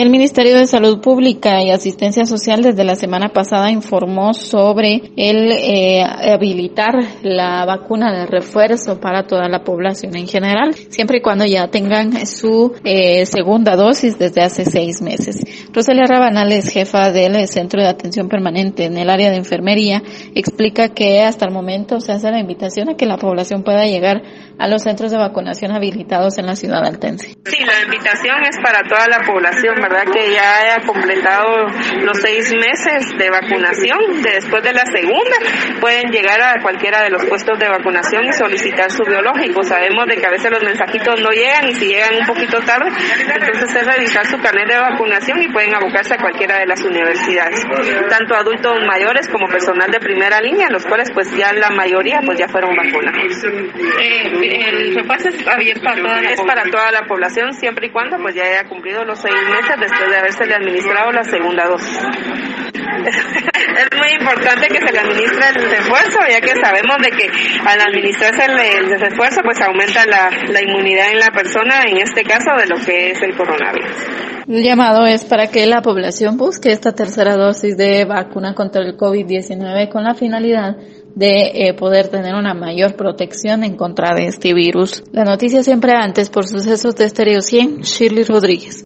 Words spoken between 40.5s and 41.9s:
los mensajitos no llegan y si